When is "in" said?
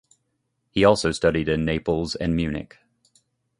1.47-1.63